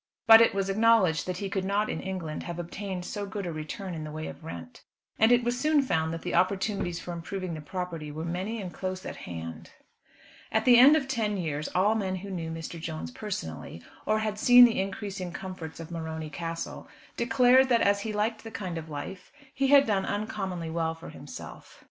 [0.25, 3.51] But it was acknowledged that he could not in England have obtained so good a
[3.53, 4.81] return in the way of rent.
[5.19, 8.73] And it was soon found that the opportunities for improving the property were many and
[8.73, 9.69] close at hand.
[10.51, 12.81] At the end of ten years all men who knew Mr.
[12.81, 18.11] Jones personally, or had seen the increasing comforts of Morony Castle, declared that, as he
[18.11, 21.79] liked the kind of life, he had done uncommonly well for himself.